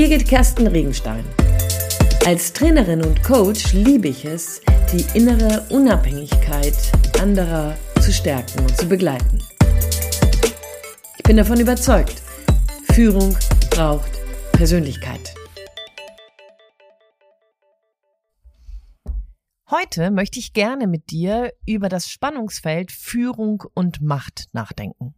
Birgit 0.00 0.26
Kersten 0.26 0.66
Regenstein. 0.66 1.26
Als 2.24 2.54
Trainerin 2.54 3.04
und 3.04 3.22
Coach 3.22 3.74
liebe 3.74 4.08
ich 4.08 4.24
es, 4.24 4.62
die 4.90 5.04
innere 5.12 5.66
Unabhängigkeit 5.68 6.74
anderer 7.20 7.76
zu 8.00 8.10
stärken 8.10 8.60
und 8.60 8.74
zu 8.74 8.88
begleiten. 8.88 9.42
Ich 11.18 11.22
bin 11.24 11.36
davon 11.36 11.60
überzeugt, 11.60 12.22
Führung 12.94 13.36
braucht 13.68 14.10
Persönlichkeit. 14.52 15.34
Heute 19.70 20.10
möchte 20.10 20.38
ich 20.38 20.54
gerne 20.54 20.86
mit 20.86 21.10
dir 21.10 21.52
über 21.66 21.90
das 21.90 22.08
Spannungsfeld 22.08 22.90
Führung 22.90 23.64
und 23.74 24.00
Macht 24.00 24.46
nachdenken. 24.52 25.14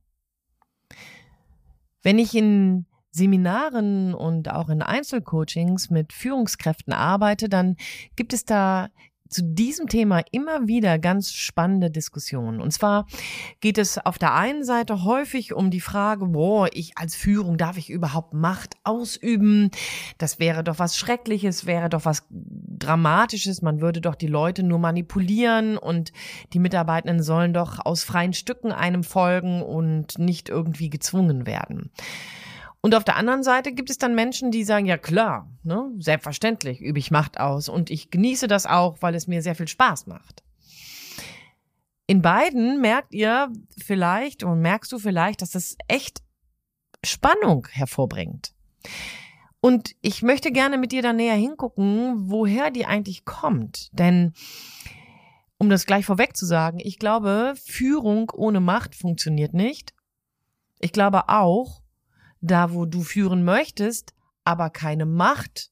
Wenn 2.02 2.18
ich 2.18 2.34
in 2.34 2.86
Seminaren 3.12 4.14
und 4.14 4.50
auch 4.50 4.68
in 4.70 4.82
Einzelcoachings 4.82 5.90
mit 5.90 6.12
Führungskräften 6.12 6.92
arbeite, 6.92 7.48
dann 7.48 7.76
gibt 8.16 8.32
es 8.32 8.44
da 8.44 8.88
zu 9.32 9.42
diesem 9.42 9.88
Thema 9.88 10.22
immer 10.30 10.68
wieder 10.68 10.98
ganz 10.98 11.32
spannende 11.32 11.90
Diskussionen. 11.90 12.60
Und 12.60 12.70
zwar 12.72 13.06
geht 13.60 13.78
es 13.78 13.98
auf 13.98 14.18
der 14.18 14.34
einen 14.34 14.62
Seite 14.62 15.04
häufig 15.04 15.54
um 15.54 15.70
die 15.70 15.80
Frage, 15.80 16.26
boah, 16.26 16.68
ich 16.72 16.96
als 16.96 17.16
Führung, 17.16 17.56
darf 17.56 17.78
ich 17.78 17.90
überhaupt 17.90 18.34
Macht 18.34 18.76
ausüben? 18.84 19.70
Das 20.18 20.38
wäre 20.38 20.62
doch 20.62 20.78
was 20.78 20.98
Schreckliches, 20.98 21.66
wäre 21.66 21.88
doch 21.88 22.04
was 22.04 22.26
Dramatisches. 22.30 23.62
Man 23.62 23.80
würde 23.80 24.00
doch 24.00 24.14
die 24.14 24.26
Leute 24.26 24.62
nur 24.62 24.78
manipulieren 24.78 25.78
und 25.78 26.12
die 26.52 26.58
Mitarbeitenden 26.58 27.22
sollen 27.22 27.54
doch 27.54 27.78
aus 27.84 28.04
freien 28.04 28.32
Stücken 28.32 28.72
einem 28.72 29.04
folgen 29.04 29.62
und 29.62 30.18
nicht 30.18 30.48
irgendwie 30.48 30.90
gezwungen 30.90 31.46
werden. 31.46 31.90
Und 32.82 32.96
auf 32.96 33.04
der 33.04 33.16
anderen 33.16 33.44
Seite 33.44 33.72
gibt 33.72 33.90
es 33.90 33.98
dann 33.98 34.16
Menschen, 34.16 34.50
die 34.50 34.64
sagen, 34.64 34.86
ja 34.86 34.98
klar, 34.98 35.48
ne, 35.62 35.90
selbstverständlich 35.98 36.80
übe 36.80 36.98
ich 36.98 37.12
Macht 37.12 37.38
aus 37.38 37.68
und 37.68 37.90
ich 37.90 38.10
genieße 38.10 38.48
das 38.48 38.66
auch, 38.66 38.96
weil 39.00 39.14
es 39.14 39.28
mir 39.28 39.40
sehr 39.40 39.54
viel 39.54 39.68
Spaß 39.68 40.08
macht. 40.08 40.42
In 42.08 42.22
beiden 42.22 42.80
merkt 42.80 43.14
ihr 43.14 43.52
vielleicht 43.78 44.42
und 44.42 44.60
merkst 44.60 44.90
du 44.90 44.98
vielleicht, 44.98 45.42
dass 45.42 45.52
das 45.52 45.76
echt 45.86 46.22
Spannung 47.04 47.68
hervorbringt. 47.70 48.52
Und 49.60 49.94
ich 50.02 50.22
möchte 50.22 50.50
gerne 50.50 50.76
mit 50.76 50.90
dir 50.90 51.02
da 51.02 51.12
näher 51.12 51.36
hingucken, 51.36 52.28
woher 52.30 52.72
die 52.72 52.84
eigentlich 52.84 53.24
kommt. 53.24 53.90
Denn 53.92 54.32
um 55.56 55.70
das 55.70 55.86
gleich 55.86 56.04
vorweg 56.04 56.36
zu 56.36 56.46
sagen, 56.46 56.80
ich 56.80 56.98
glaube, 56.98 57.54
Führung 57.64 58.32
ohne 58.34 58.58
Macht 58.58 58.96
funktioniert 58.96 59.54
nicht. 59.54 59.94
Ich 60.80 60.90
glaube 60.90 61.28
auch, 61.28 61.81
da 62.42 62.74
wo 62.74 62.84
du 62.84 63.02
führen 63.02 63.44
möchtest, 63.44 64.12
aber 64.44 64.68
keine 64.68 65.06
Macht 65.06 65.70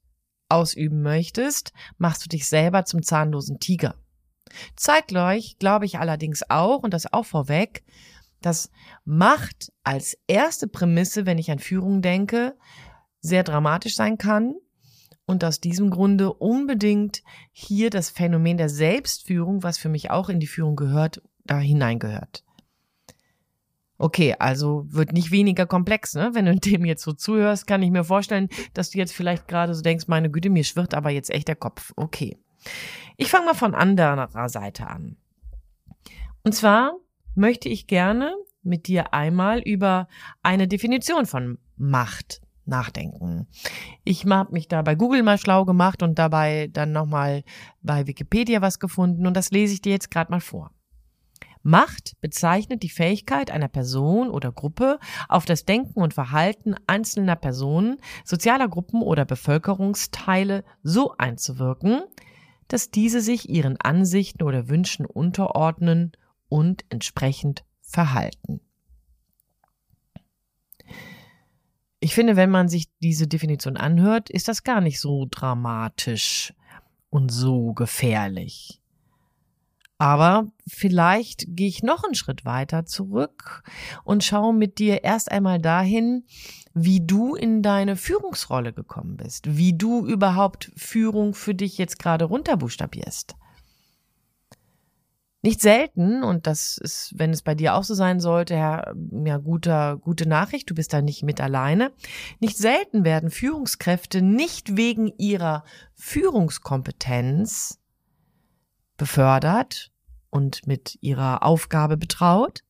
ausüben 0.49 1.03
möchtest, 1.03 1.73
machst 1.99 2.25
du 2.25 2.29
dich 2.29 2.49
selber 2.49 2.85
zum 2.85 3.03
zahnlosen 3.03 3.59
Tiger. 3.59 3.97
Zeitgleich 4.77 5.59
glaube 5.59 5.85
ich 5.85 5.99
allerdings 5.99 6.49
auch, 6.49 6.83
und 6.83 6.95
das 6.95 7.13
auch 7.13 7.27
vorweg, 7.27 7.85
dass 8.41 8.71
Macht 9.05 9.73
als 9.85 10.17
erste 10.27 10.67
Prämisse, 10.67 11.27
wenn 11.27 11.39
ich 11.39 11.51
an 11.51 11.59
Führung 11.59 12.03
denke, 12.03 12.57
sehr 13.21 13.45
dramatisch 13.45 13.95
sein 13.95 14.17
kann 14.17 14.55
und 15.27 15.45
aus 15.45 15.61
diesem 15.61 15.91
Grunde 15.91 16.33
unbedingt 16.33 17.23
hier 17.53 17.91
das 17.91 18.11
Phänomen 18.11 18.57
der 18.57 18.69
Selbstführung, 18.69 19.63
was 19.63 19.79
für 19.79 19.89
mich 19.89 20.11
auch 20.11 20.29
in 20.29 20.41
die 20.41 20.47
Führung 20.47 20.75
gehört, 20.75 21.23
da 21.45 21.59
hineingehört. 21.59 22.45
Okay, 24.01 24.35
also 24.39 24.87
wird 24.89 25.13
nicht 25.13 25.31
weniger 25.31 25.67
komplex, 25.67 26.15
ne? 26.15 26.31
Wenn 26.33 26.47
du 26.47 26.55
dem 26.59 26.87
jetzt 26.87 27.03
so 27.03 27.13
zuhörst, 27.13 27.67
kann 27.67 27.83
ich 27.83 27.91
mir 27.91 28.03
vorstellen, 28.03 28.49
dass 28.73 28.89
du 28.89 28.99
jetzt 28.99 29.13
vielleicht 29.13 29.47
gerade 29.47 29.75
so 29.75 29.83
denkst, 29.83 30.09
meine 30.09 30.31
Güte, 30.31 30.49
mir 30.49 30.65
schwirrt 30.65 30.95
aber 30.95 31.11
jetzt 31.11 31.29
echt 31.29 31.49
der 31.49 31.57
Kopf. 31.57 31.93
Okay. 31.97 32.39
Ich 33.19 33.29
fange 33.29 33.45
mal 33.45 33.55
von 33.55 33.75
anderer 33.75 34.49
Seite 34.49 34.87
an. 34.87 35.17
Und 36.43 36.55
zwar 36.55 36.95
möchte 37.35 37.69
ich 37.69 37.87
gerne 37.87 38.35
mit 38.63 38.89
dir 38.89 39.13
einmal 39.13 39.61
über 39.61 40.09
eine 40.43 40.67
Definition 40.67 41.27
von 41.27 41.59
Macht 41.77 42.41
nachdenken. 42.65 43.49
Ich 44.05 44.25
habe 44.25 44.53
mich 44.53 44.67
da 44.67 44.81
bei 44.81 44.95
Google 44.95 45.23
mal 45.23 45.37
schlau 45.37 45.67
gemacht 45.67 46.03
und 46.03 46.19
dabei 46.19 46.71
dann 46.73 46.93
nochmal 46.93 47.45
bei 47.83 48.07
Wikipedia 48.07 48.63
was 48.63 48.79
gefunden 48.79 49.27
und 49.27 49.35
das 49.35 49.51
lese 49.51 49.75
ich 49.75 49.83
dir 49.83 49.93
jetzt 49.93 50.11
gerade 50.11 50.31
mal 50.31 50.41
vor. 50.41 50.71
Macht 51.63 52.19
bezeichnet 52.21 52.83
die 52.83 52.89
Fähigkeit 52.89 53.51
einer 53.51 53.69
Person 53.69 54.31
oder 54.31 54.51
Gruppe, 54.51 54.99
auf 55.29 55.45
das 55.45 55.65
Denken 55.65 56.01
und 56.01 56.15
Verhalten 56.15 56.75
einzelner 56.87 57.37
Personen, 57.37 57.99
sozialer 58.25 58.69
Gruppen 58.69 59.03
oder 59.03 59.25
Bevölkerungsteile 59.25 60.65
so 60.83 61.15
einzuwirken, 61.19 62.03
dass 62.69 62.91
diese 62.91 63.21
sich 63.21 63.49
ihren 63.51 63.77
Ansichten 63.79 64.43
oder 64.43 64.69
Wünschen 64.69 65.05
unterordnen 65.05 66.13
und 66.49 66.85
entsprechend 66.89 67.65
verhalten. 67.83 68.61
Ich 71.99 72.15
finde, 72.15 72.37
wenn 72.37 72.51
man 72.51 72.69
sich 72.69 72.87
diese 73.01 73.27
Definition 73.27 73.77
anhört, 73.77 74.31
ist 74.31 74.49
das 74.49 74.63
gar 74.63 74.81
nicht 74.81 75.01
so 75.01 75.27
dramatisch 75.31 76.55
und 77.11 77.31
so 77.31 77.75
gefährlich. 77.75 78.80
Aber 80.01 80.47
vielleicht 80.67 81.45
gehe 81.49 81.69
ich 81.69 81.83
noch 81.83 82.05
einen 82.05 82.15
Schritt 82.15 82.47
weiter 82.47 82.87
zurück 82.87 83.63
und 84.03 84.25
schaue 84.25 84.55
mit 84.55 84.79
dir 84.79 85.05
erst 85.05 85.31
einmal 85.31 85.61
dahin, 85.61 86.25
wie 86.73 87.05
du 87.05 87.35
in 87.35 87.63
deine 87.63 87.97
Führungsrolle 87.97 88.73
gekommen 88.73 89.19
bist, 89.19 89.59
wie 89.59 89.77
du 89.77 90.07
überhaupt 90.07 90.73
Führung 90.75 91.35
für 91.35 91.55
dich 91.55 91.77
jetzt 91.77 91.99
gerade 91.99 92.25
runterbuchstabierst. 92.25 93.35
Nicht 95.43 95.61
selten, 95.61 96.23
und 96.23 96.47
das 96.47 96.79
ist, 96.79 97.13
wenn 97.19 97.31
es 97.31 97.43
bei 97.43 97.55
dir 97.55 97.75
auch 97.75 97.85
so 97.85 97.93
sein 97.93 98.21
sollte, 98.21 98.55
ja, 98.55 98.95
ja, 99.27 99.37
guter, 99.37 99.99
gute 99.99 100.27
Nachricht, 100.27 100.71
du 100.71 100.75
bist 100.75 100.95
da 100.95 101.03
nicht 101.03 101.25
mit 101.25 101.43
alleine. 101.43 101.93
Nicht 102.41 102.57
selten 102.57 103.05
werden 103.05 103.31
Führungskräfte 103.31 104.23
nicht 104.23 104.79
wegen 104.79 105.13
ihrer 105.19 105.63
Führungskompetenz 105.95 107.81
befördert 108.97 109.90
und 110.31 110.67
mit 110.67 110.99
ihrer 111.01 111.43
Aufgabe 111.43 111.97
betraut, 111.97 112.63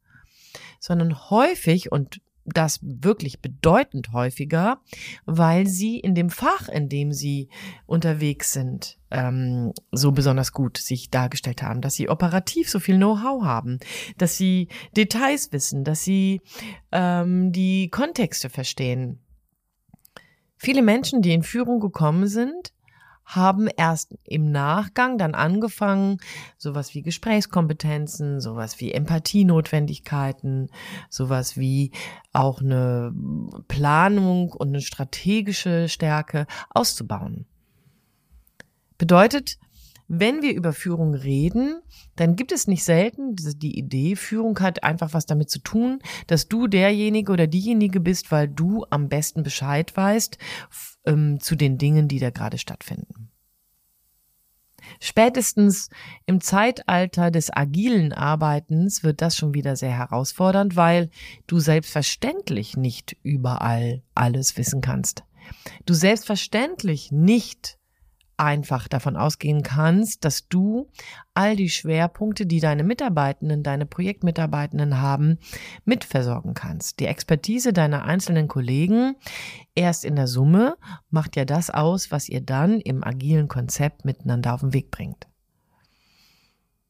sondern 0.78 1.30
häufig 1.30 1.92
und 1.92 2.20
das 2.44 2.80
wirklich 2.82 3.40
bedeutend 3.40 4.12
häufiger, 4.12 4.80
weil 5.26 5.66
sie 5.66 5.98
in 5.98 6.14
dem 6.14 6.30
Fach, 6.30 6.68
in 6.68 6.88
dem 6.88 7.12
sie 7.12 7.48
unterwegs 7.86 8.52
sind, 8.52 8.98
ähm, 9.10 9.72
so 9.92 10.12
besonders 10.12 10.52
gut 10.52 10.78
sich 10.78 11.10
dargestellt 11.10 11.62
haben, 11.62 11.80
dass 11.80 11.94
sie 11.94 12.08
operativ 12.08 12.70
so 12.70 12.80
viel 12.80 12.96
Know-how 12.96 13.44
haben, 13.44 13.78
dass 14.16 14.36
sie 14.36 14.68
Details 14.96 15.52
wissen, 15.52 15.84
dass 15.84 16.02
sie 16.02 16.40
ähm, 16.92 17.52
die 17.52 17.88
Kontexte 17.90 18.48
verstehen. 18.48 19.20
Viele 20.56 20.82
Menschen, 20.82 21.22
die 21.22 21.32
in 21.32 21.42
Führung 21.42 21.80
gekommen 21.80 22.26
sind, 22.26 22.72
haben 23.34 23.68
erst 23.68 24.16
im 24.24 24.50
Nachgang 24.50 25.18
dann 25.18 25.34
angefangen, 25.34 26.18
sowas 26.58 26.94
wie 26.94 27.02
Gesprächskompetenzen, 27.02 28.40
sowas 28.40 28.80
wie 28.80 28.92
Empathienotwendigkeiten, 28.92 30.70
sowas 31.08 31.56
wie 31.56 31.92
auch 32.32 32.60
eine 32.60 33.12
Planung 33.68 34.52
und 34.52 34.68
eine 34.68 34.80
strategische 34.80 35.88
Stärke 35.88 36.46
auszubauen. 36.70 37.46
Bedeutet, 38.98 39.58
wenn 40.12 40.42
wir 40.42 40.54
über 40.54 40.72
Führung 40.72 41.14
reden, 41.14 41.82
dann 42.16 42.34
gibt 42.34 42.50
es 42.50 42.66
nicht 42.66 42.82
selten 42.82 43.36
die 43.36 43.78
Idee, 43.78 44.16
Führung 44.16 44.58
hat 44.58 44.82
einfach 44.82 45.14
was 45.14 45.24
damit 45.24 45.50
zu 45.50 45.60
tun, 45.60 46.00
dass 46.26 46.48
du 46.48 46.66
derjenige 46.66 47.30
oder 47.30 47.46
diejenige 47.46 48.00
bist, 48.00 48.32
weil 48.32 48.48
du 48.48 48.84
am 48.90 49.08
besten 49.08 49.44
Bescheid 49.44 49.96
weißt 49.96 50.36
ähm, 51.06 51.38
zu 51.38 51.54
den 51.54 51.78
Dingen, 51.78 52.08
die 52.08 52.18
da 52.18 52.30
gerade 52.30 52.58
stattfinden. 52.58 53.29
Spätestens 54.98 55.88
im 56.26 56.40
Zeitalter 56.40 57.30
des 57.30 57.54
agilen 57.54 58.12
Arbeitens 58.12 59.02
wird 59.04 59.22
das 59.22 59.36
schon 59.36 59.54
wieder 59.54 59.76
sehr 59.76 59.96
herausfordernd, 59.96 60.76
weil 60.76 61.10
du 61.46 61.58
selbstverständlich 61.58 62.76
nicht 62.76 63.16
überall 63.22 64.02
alles 64.14 64.56
wissen 64.56 64.80
kannst. 64.80 65.24
Du 65.86 65.94
selbstverständlich 65.94 67.12
nicht 67.12 67.79
einfach 68.40 68.88
davon 68.88 69.16
ausgehen 69.16 69.62
kannst, 69.62 70.24
dass 70.24 70.48
du 70.48 70.88
all 71.34 71.56
die 71.56 71.68
Schwerpunkte, 71.68 72.46
die 72.46 72.58
deine 72.58 72.84
Mitarbeitenden, 72.84 73.62
deine 73.62 73.84
Projektmitarbeitenden 73.84 74.98
haben, 74.98 75.38
mitversorgen 75.84 76.54
kannst. 76.54 77.00
Die 77.00 77.06
Expertise 77.06 77.74
deiner 77.74 78.04
einzelnen 78.04 78.48
Kollegen 78.48 79.14
erst 79.74 80.06
in 80.06 80.16
der 80.16 80.26
Summe 80.26 80.76
macht 81.10 81.36
ja 81.36 81.44
das 81.44 81.68
aus, 81.68 82.10
was 82.10 82.30
ihr 82.30 82.40
dann 82.40 82.80
im 82.80 83.04
agilen 83.04 83.46
Konzept 83.46 84.06
miteinander 84.06 84.54
auf 84.54 84.60
den 84.60 84.72
Weg 84.72 84.90
bringt. 84.90 85.28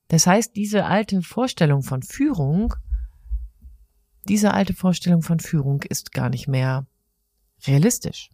Das 0.07 0.27
heißt, 0.27 0.55
diese 0.55 0.85
alte 0.85 1.21
Vorstellung 1.21 1.83
von 1.83 2.03
Führung, 2.03 2.75
diese 4.29 4.55
alte 4.55 4.75
Vorstellung 4.75 5.23
von 5.23 5.41
Führung 5.41 5.83
ist 5.83 6.13
gar 6.13 6.31
nicht 6.31 6.47
mehr 6.47 6.87
realistisch. 7.67 8.31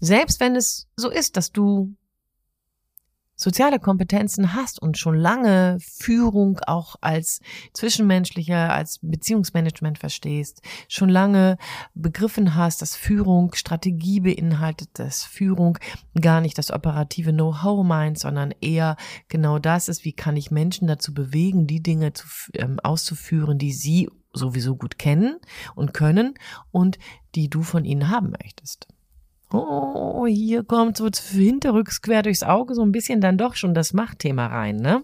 Selbst 0.00 0.40
wenn 0.40 0.56
es 0.56 0.88
so 0.96 1.10
ist, 1.10 1.36
dass 1.36 1.52
du 1.52 1.94
soziale 3.40 3.78
Kompetenzen 3.78 4.54
hast 4.54 4.80
und 4.80 4.98
schon 4.98 5.14
lange 5.14 5.78
Führung 5.80 6.60
auch 6.66 6.96
als 7.00 7.40
zwischenmenschlicher, 7.72 8.72
als 8.72 8.98
Beziehungsmanagement 9.02 9.98
verstehst, 9.98 10.60
schon 10.88 11.08
lange 11.08 11.56
begriffen 11.94 12.54
hast, 12.54 12.82
dass 12.82 12.96
Führung 12.96 13.54
Strategie 13.54 14.20
beinhaltet, 14.20 14.90
dass 14.94 15.24
Führung 15.24 15.78
gar 16.20 16.42
nicht 16.42 16.58
das 16.58 16.70
operative 16.70 17.32
Know-how 17.32 17.84
meint, 17.84 18.18
sondern 18.18 18.52
eher 18.60 18.96
genau 19.28 19.58
das 19.58 19.88
ist, 19.88 20.04
wie 20.04 20.12
kann 20.12 20.36
ich 20.36 20.50
Menschen 20.50 20.86
dazu 20.86 21.14
bewegen, 21.14 21.66
die 21.66 21.82
Dinge 21.82 22.12
zu, 22.12 22.26
ähm, 22.54 22.78
auszuführen, 22.80 23.58
die 23.58 23.72
sie 23.72 24.10
sowieso 24.34 24.76
gut 24.76 24.98
kennen 24.98 25.38
und 25.74 25.94
können 25.94 26.34
und 26.70 26.98
die 27.34 27.48
du 27.48 27.62
von 27.62 27.84
ihnen 27.84 28.10
haben 28.10 28.34
möchtest 28.42 28.86
oh, 29.52 30.26
hier 30.26 30.64
kommt 30.64 30.96
so 30.96 31.08
hinterrücks 31.08 32.02
quer 32.02 32.22
durchs 32.22 32.42
Auge 32.42 32.74
so 32.74 32.82
ein 32.82 32.92
bisschen 32.92 33.20
dann 33.20 33.38
doch 33.38 33.54
schon 33.54 33.74
das 33.74 33.92
Machtthema 33.92 34.46
rein, 34.46 34.76
ne? 34.76 35.02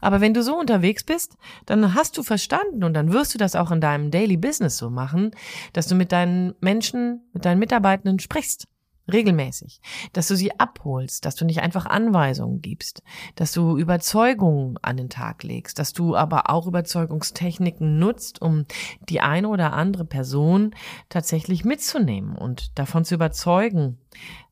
Aber 0.00 0.20
wenn 0.20 0.34
du 0.34 0.42
so 0.42 0.58
unterwegs 0.58 1.04
bist, 1.04 1.36
dann 1.64 1.94
hast 1.94 2.18
du 2.18 2.24
verstanden 2.24 2.82
und 2.82 2.92
dann 2.94 3.12
wirst 3.12 3.34
du 3.34 3.38
das 3.38 3.54
auch 3.54 3.70
in 3.70 3.80
deinem 3.80 4.10
Daily 4.10 4.36
Business 4.36 4.76
so 4.76 4.90
machen, 4.90 5.30
dass 5.72 5.86
du 5.86 5.94
mit 5.94 6.10
deinen 6.10 6.54
Menschen, 6.60 7.20
mit 7.32 7.44
deinen 7.44 7.60
Mitarbeitenden 7.60 8.18
sprichst 8.18 8.66
regelmäßig, 9.10 9.80
dass 10.12 10.28
du 10.28 10.36
sie 10.36 10.58
abholst, 10.58 11.24
dass 11.24 11.34
du 11.34 11.44
nicht 11.44 11.60
einfach 11.60 11.86
Anweisungen 11.86 12.60
gibst, 12.62 13.02
dass 13.34 13.52
du 13.52 13.76
Überzeugungen 13.76 14.78
an 14.82 14.96
den 14.96 15.10
Tag 15.10 15.42
legst, 15.42 15.78
dass 15.78 15.92
du 15.92 16.14
aber 16.14 16.50
auch 16.50 16.66
Überzeugungstechniken 16.66 17.98
nutzt, 17.98 18.40
um 18.40 18.66
die 19.08 19.20
eine 19.20 19.48
oder 19.48 19.72
andere 19.72 20.04
Person 20.04 20.74
tatsächlich 21.08 21.64
mitzunehmen 21.64 22.36
und 22.36 22.78
davon 22.78 23.04
zu 23.04 23.14
überzeugen, 23.14 23.98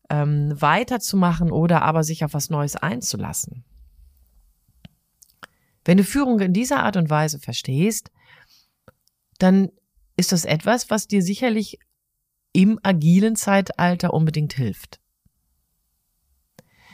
ähm, 0.09 0.61
weiterzumachen 0.61 1.53
oder 1.53 1.83
aber 1.83 2.03
sich 2.03 2.25
auf 2.25 2.35
was 2.35 2.51
Neues 2.51 2.77
einzulassen. 2.77 3.65
Wenn 5.85 5.97
du 5.97 6.05
Führung 6.05 6.41
in 6.41 6.53
dieser 6.53 6.83
Art 6.83 6.97
und 6.97 7.09
Weise 7.09 7.39
verstehst, 7.39 8.11
dann 9.39 9.71
ist 10.17 10.33
das 10.33 10.45
etwas, 10.45 10.91
was 10.91 11.07
dir 11.07 11.23
sicherlich 11.23 11.79
im 12.53 12.79
agilen 12.83 13.37
Zeitalter 13.37 14.13
unbedingt 14.13 14.53
hilft. 14.53 15.01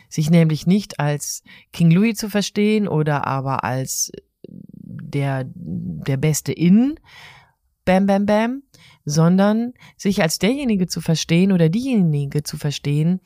Sich 0.09 0.31
nämlich 0.31 0.67
nicht 0.67 1.01
als 1.01 1.43
King 1.73 1.91
Louis 1.91 2.17
zu 2.17 2.29
verstehen 2.29 2.87
oder 2.87 3.27
aber 3.27 3.65
als 3.65 4.13
der, 4.47 5.45
der 5.55 6.17
Beste 6.17 6.53
in, 6.53 7.01
bam, 7.85 8.07
bam, 8.07 8.27
bam, 8.27 8.63
sondern 9.05 9.73
sich 9.97 10.23
als 10.23 10.39
derjenige 10.39 10.87
zu 10.87 11.01
verstehen 11.01 11.53
oder 11.53 11.69
diejenige 11.69 12.43
zu 12.43 12.57
verstehen, 12.57 13.21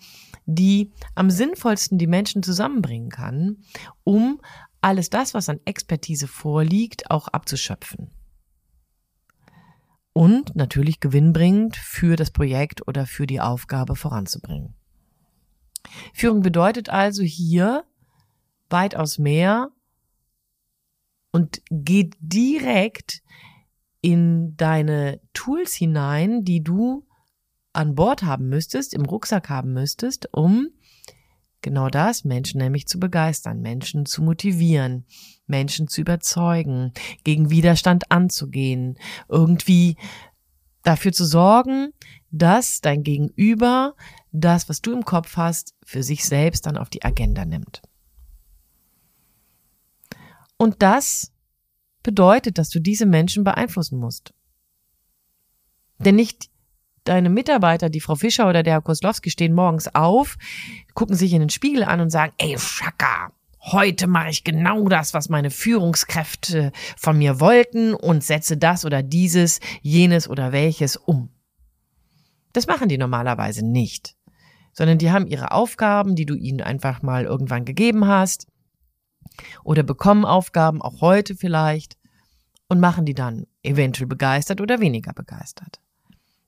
die 0.47 0.93
am 1.15 1.31
sinnvollsten 1.31 1.99
die 1.99 2.07
Menschen 2.07 2.43
zusammenbringen 2.43 3.11
kann, 3.11 3.59
um 4.05 4.41
alles 4.81 5.11
das, 5.11 5.35
was 5.35 5.49
an 5.49 5.61
Expertise 5.67 6.27
vorliegt, 6.27 7.11
auch 7.11 7.29
abzuschöpfen 7.29 8.11
und 10.13 10.55
natürlich 10.57 11.01
gewinnbringend 11.01 11.77
für 11.77 12.17
das 12.17 12.31
Projekt 12.31 12.87
oder 12.89 13.07
für 13.07 13.27
die 13.27 13.41
Aufgabe 13.41 13.97
voranzubringen. 13.97 14.75
Führung 16.13 16.43
bedeutet 16.43 16.89
also 16.89 17.23
hier 17.23 17.85
weitaus 18.69 19.19
mehr 19.19 19.71
und 21.33 21.63
geht 21.71 22.17
direkt 22.21 23.23
in 24.01 24.57
deine 24.57 25.21
Tools 25.33 25.75
hinein, 25.75 26.45
die 26.45 26.63
du 26.63 27.07
an 27.73 27.95
Bord 27.95 28.23
haben 28.23 28.49
müsstest, 28.49 28.95
im 28.95 29.05
Rucksack 29.05 29.49
haben 29.49 29.73
müsstest, 29.73 30.29
um 30.33 30.71
genau 31.63 31.89
das, 31.89 32.25
Menschen 32.25 32.59
nämlich 32.59 32.87
zu 32.87 32.99
begeistern, 32.99 33.61
Menschen 33.61 34.07
zu 34.07 34.23
motivieren, 34.23 35.05
Menschen 35.47 35.89
zu 35.89 36.01
überzeugen, 36.01 36.93
gegen 37.25 37.51
Widerstand 37.51 38.11
anzugehen, 38.11 38.99
irgendwie 39.29 39.97
dafür 40.83 41.13
zu 41.13 41.25
sorgen, 41.25 41.93
dass 42.31 42.81
dein 42.81 43.03
Gegenüber 43.03 43.95
das, 44.33 44.69
was 44.69 44.81
du 44.81 44.93
im 44.93 45.05
Kopf 45.05 45.37
hast, 45.37 45.75
für 45.85 46.03
sich 46.03 46.25
selbst 46.25 46.67
dann 46.67 46.77
auf 46.77 46.89
die 46.89 47.05
Agenda 47.05 47.45
nimmt. 47.45 47.83
Und 50.57 50.83
das 50.83 51.33
bedeutet, 52.03 52.59
dass 52.59 52.71
du 52.71 52.81
diese 52.81 53.07
Menschen 53.07 53.45
beeinflussen 53.45 53.99
musst. 53.99 54.33
Denn 55.99 56.17
nicht 56.17 56.51
deine 57.05 57.31
Mitarbeiter, 57.31 57.91
die 57.91 58.01
Frau 58.01 58.15
Fischer 58.15 58.49
oder 58.49 58.63
der 58.63 58.75
Herr 58.75 58.83
Koslowski, 58.83 59.31
stehen 59.31 59.55
morgens 59.55 59.95
auf, 59.95 60.37
gucken 60.95 61.17
sich 61.17 61.33
in 61.33 61.41
den 61.41 61.51
Spiegel 61.51 61.85
an 61.85 62.01
und 62.01 62.11
sagen, 62.11 62.33
ey, 62.39 62.57
Schaka, 62.59 63.33
heute 63.63 64.07
mache 64.07 64.31
ich 64.31 64.45
genau 64.45 64.89
das, 64.89 65.15
was 65.15 65.29
meine 65.29 65.51
Führungskräfte 65.51 66.73
von 66.97 67.19
mir 67.19 67.41
wollten 67.41 67.95
und 67.95 68.25
setze 68.25 68.57
das 68.57 68.85
oder 68.85 69.03
dieses, 69.03 69.61
jenes 69.83 70.29
oder 70.29 70.53
welches 70.53 70.97
um. 70.97 71.31
Das 72.53 72.67
machen 72.67 72.89
die 72.89 72.99
normalerweise 72.99 73.65
nicht, 73.65 74.17
sondern 74.73 74.99
die 74.99 75.11
haben 75.11 75.27
ihre 75.27 75.53
Aufgaben, 75.53 76.17
die 76.17 76.27
du 76.27 76.35
ihnen 76.35 76.61
einfach 76.61 77.03
mal 77.03 77.25
irgendwann 77.25 77.65
gegeben 77.65 78.07
hast 78.07 78.47
oder 79.63 79.83
bekommen 79.83 80.25
Aufgaben, 80.25 80.83
auch 80.83 81.01
heute 81.01 81.35
vielleicht, 81.35 81.97
und 82.69 82.81
machen 82.81 83.05
die 83.05 83.15
dann 83.15 83.47
eventuell 83.63 84.07
begeistert 84.07 84.61
oder 84.61 84.81
weniger 84.81 85.13
begeistert. 85.13 85.81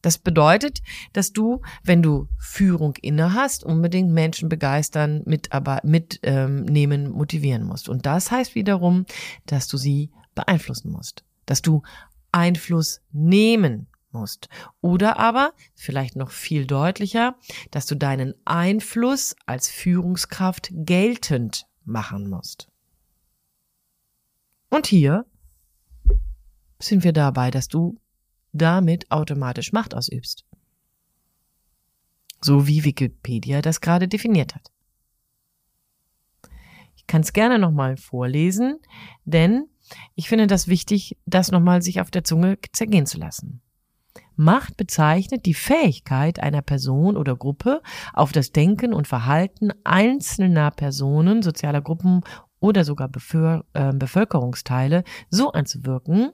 Das 0.02 0.19
bedeutet, 0.19 0.82
dass 1.12 1.32
du, 1.32 1.62
wenn 1.84 2.02
du 2.02 2.28
Führung 2.38 2.94
inne 3.00 3.34
hast, 3.34 3.64
unbedingt 3.64 4.10
Menschen 4.10 4.49
begeistern, 4.49 5.22
mit, 5.25 5.52
aber 5.52 5.81
mitnehmen, 5.84 7.06
ähm, 7.06 7.12
motivieren 7.12 7.64
musst. 7.64 7.88
Und 7.88 8.04
das 8.04 8.31
heißt 8.31 8.54
wiederum, 8.54 9.06
dass 9.46 9.69
du 9.69 9.76
sie 9.76 10.10
beeinflussen 10.34 10.90
musst, 10.90 11.25
dass 11.46 11.62
du 11.62 11.82
Einfluss 12.32 13.00
nehmen 13.12 13.87
musst. 14.10 14.49
Oder 14.81 15.19
aber, 15.19 15.52
vielleicht 15.75 16.16
noch 16.16 16.31
viel 16.31 16.66
deutlicher, 16.66 17.37
dass 17.70 17.87
du 17.87 17.94
deinen 17.94 18.34
Einfluss 18.44 19.37
als 19.46 19.69
Führungskraft 19.69 20.70
geltend 20.72 21.66
machen 21.84 22.28
musst. 22.28 22.69
Und 24.69 24.87
hier 24.87 25.26
sind 26.78 27.04
wir 27.04 27.12
dabei, 27.12 27.50
dass 27.50 27.68
du 27.68 28.00
damit 28.52 29.11
automatisch 29.11 29.73
Macht 29.73 29.94
ausübst. 29.94 30.44
So 32.40 32.66
wie 32.66 32.85
Wikipedia 32.85 33.62
das 33.62 33.80
gerade 33.80 34.09
definiert 34.09 34.54
hat. 34.54 34.71
Ich 36.97 37.06
kann 37.06 37.23
es 37.23 37.32
gerne 37.32 37.59
nochmal 37.59 37.97
vorlesen, 37.97 38.78
denn 39.25 39.68
ich 40.14 40.28
finde 40.28 40.47
das 40.47 40.68
wichtig, 40.68 41.16
das 41.26 41.50
nochmal 41.50 41.82
sich 41.82 42.00
auf 42.00 42.11
der 42.11 42.25
Zunge 42.25 42.59
zergehen 42.73 43.06
zu 43.06 43.18
lassen. 43.18 43.61
Macht 44.35 44.76
bezeichnet 44.76 45.47
die 45.47 45.54
Fähigkeit 45.54 46.40
einer 46.40 46.62
Person 46.62 47.16
oder 47.16 47.37
Gruppe 47.37 47.82
auf 48.12 48.32
das 48.32 48.52
Denken 48.52 48.92
und 48.94 49.06
Verhalten 49.06 49.73
einzelner 49.85 50.71
Personen, 50.71 51.42
sozialer 51.42 51.82
Gruppen 51.82 52.23
oder 52.61 52.85
sogar 52.85 53.11
äh, 53.75 53.92
Bevölkerungsteile 53.92 55.04
so 55.28 55.52
einzuwirken, 55.52 56.32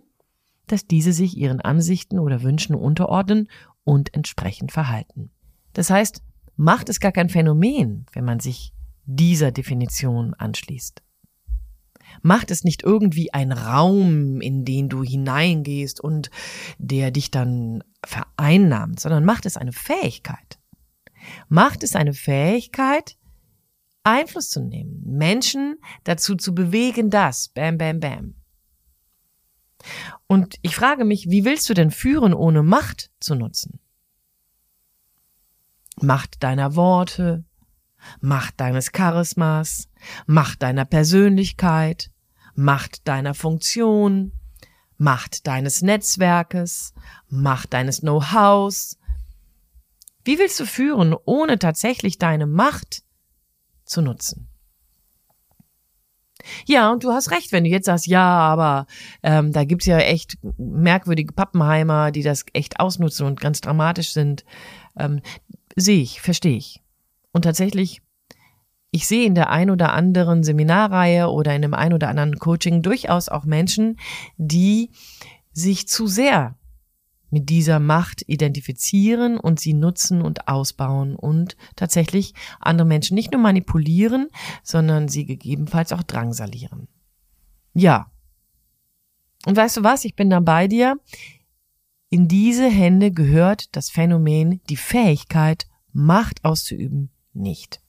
dass 0.72 0.86
diese 0.86 1.12
sich 1.12 1.36
ihren 1.36 1.60
Ansichten 1.60 2.18
oder 2.18 2.42
Wünschen 2.42 2.74
unterordnen 2.74 3.48
und 3.84 4.14
entsprechend 4.14 4.72
verhalten. 4.72 5.30
Das 5.72 5.90
heißt, 5.90 6.22
Macht 6.56 6.88
ist 6.88 7.00
gar 7.00 7.12
kein 7.12 7.28
Phänomen, 7.28 8.06
wenn 8.12 8.24
man 8.24 8.40
sich 8.40 8.72
dieser 9.04 9.52
Definition 9.52 10.34
anschließt. 10.34 11.02
Macht 12.22 12.50
ist 12.50 12.64
nicht 12.64 12.82
irgendwie 12.82 13.32
ein 13.32 13.52
Raum, 13.52 14.40
in 14.40 14.64
den 14.64 14.88
du 14.88 15.02
hineingehst 15.02 16.00
und 16.00 16.30
der 16.78 17.10
dich 17.10 17.30
dann 17.30 17.84
vereinnahmt, 18.04 18.98
sondern 19.00 19.24
Macht 19.24 19.46
ist 19.46 19.56
eine 19.56 19.72
Fähigkeit. 19.72 20.58
Macht 21.48 21.82
ist 21.82 21.96
eine 21.96 22.14
Fähigkeit, 22.14 23.16
Einfluss 24.02 24.48
zu 24.48 24.62
nehmen, 24.62 25.02
Menschen 25.04 25.76
dazu 26.04 26.34
zu 26.34 26.54
bewegen, 26.54 27.10
das, 27.10 27.48
bam, 27.48 27.78
bam, 27.78 28.00
bam. 28.00 28.34
Und 30.26 30.56
ich 30.62 30.76
frage 30.76 31.04
mich, 31.04 31.30
wie 31.30 31.44
willst 31.44 31.68
du 31.68 31.74
denn 31.74 31.90
führen, 31.90 32.34
ohne 32.34 32.62
Macht 32.62 33.10
zu 33.20 33.34
nutzen? 33.34 33.80
Macht 36.00 36.42
deiner 36.42 36.76
Worte, 36.76 37.44
Macht 38.20 38.60
deines 38.60 38.92
Charismas, 38.92 39.88
Macht 40.26 40.62
deiner 40.62 40.84
Persönlichkeit, 40.84 42.10
Macht 42.54 43.06
deiner 43.08 43.34
Funktion, 43.34 44.32
Macht 44.96 45.46
deines 45.46 45.82
Netzwerkes, 45.82 46.92
Macht 47.28 47.72
deines 47.72 48.00
Know-hows. 48.00 48.98
Wie 50.24 50.38
willst 50.38 50.58
du 50.60 50.66
führen, 50.66 51.14
ohne 51.24 51.58
tatsächlich 51.58 52.18
deine 52.18 52.46
Macht 52.46 53.02
zu 53.84 54.02
nutzen? 54.02 54.47
Ja, 56.66 56.90
und 56.90 57.04
du 57.04 57.12
hast 57.12 57.30
recht, 57.30 57.52
wenn 57.52 57.64
du 57.64 57.70
jetzt 57.70 57.86
sagst, 57.86 58.06
ja, 58.06 58.24
aber 58.24 58.86
ähm, 59.22 59.52
da 59.52 59.64
gibt's 59.64 59.86
ja 59.86 59.98
echt 59.98 60.38
merkwürdige 60.56 61.32
Pappenheimer, 61.32 62.10
die 62.10 62.22
das 62.22 62.44
echt 62.52 62.80
ausnutzen 62.80 63.26
und 63.26 63.40
ganz 63.40 63.60
dramatisch 63.60 64.12
sind. 64.12 64.44
Ähm, 64.98 65.20
sehe 65.76 66.02
ich, 66.02 66.20
verstehe 66.20 66.56
ich. 66.56 66.82
Und 67.32 67.42
tatsächlich, 67.42 68.02
ich 68.90 69.06
sehe 69.06 69.26
in 69.26 69.34
der 69.34 69.50
ein 69.50 69.70
oder 69.70 69.92
anderen 69.92 70.42
Seminarreihe 70.42 71.28
oder 71.28 71.54
in 71.54 71.62
dem 71.62 71.74
ein 71.74 71.92
oder 71.92 72.08
anderen 72.08 72.38
Coaching 72.38 72.82
durchaus 72.82 73.28
auch 73.28 73.44
Menschen, 73.44 73.98
die 74.36 74.90
sich 75.52 75.88
zu 75.88 76.06
sehr 76.06 76.57
mit 77.30 77.48
dieser 77.48 77.78
Macht 77.78 78.22
identifizieren 78.26 79.38
und 79.38 79.60
sie 79.60 79.74
nutzen 79.74 80.22
und 80.22 80.48
ausbauen 80.48 81.14
und 81.14 81.56
tatsächlich 81.76 82.34
andere 82.60 82.86
Menschen 82.86 83.14
nicht 83.14 83.32
nur 83.32 83.40
manipulieren, 83.40 84.28
sondern 84.62 85.08
sie 85.08 85.26
gegebenenfalls 85.26 85.92
auch 85.92 86.02
drangsalieren. 86.02 86.88
Ja. 87.74 88.10
Und 89.46 89.56
weißt 89.56 89.78
du 89.78 89.84
was? 89.84 90.04
Ich 90.04 90.14
bin 90.14 90.30
da 90.30 90.40
bei 90.40 90.68
dir. 90.68 90.98
In 92.10 92.26
diese 92.26 92.68
Hände 92.68 93.12
gehört 93.12 93.76
das 93.76 93.90
Phänomen, 93.90 94.60
die 94.68 94.76
Fähigkeit, 94.76 95.66
Macht 95.92 96.44
auszuüben, 96.44 97.10
nicht. 97.32 97.82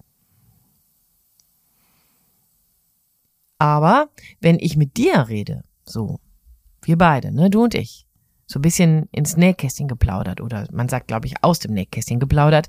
Aber 3.58 4.10
wenn 4.40 4.58
ich 4.58 4.78
mit 4.78 4.98
dir 4.98 5.28
rede, 5.28 5.64
so, 5.84 6.20
wir 6.82 6.98
beide, 6.98 7.32
ne, 7.32 7.50
du 7.50 7.64
und 7.64 7.76
ich, 7.76 8.08
so 8.50 8.58
ein 8.58 8.64
bisschen 8.64 9.08
ins 9.12 9.38
Nähkästchen 9.38 9.88
geplaudert 9.88 10.42
oder 10.42 10.68
man 10.72 10.90
sagt, 10.90 11.08
glaube 11.08 11.28
ich, 11.28 11.44
aus 11.44 11.60
dem 11.60 11.72
Nähkästchen 11.72 12.20
geplaudert, 12.20 12.68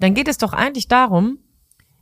dann 0.00 0.12
geht 0.12 0.26
es 0.26 0.38
doch 0.38 0.52
eigentlich 0.52 0.88
darum, 0.88 1.38